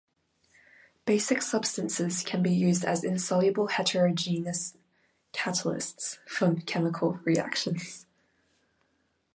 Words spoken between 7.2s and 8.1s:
reactions.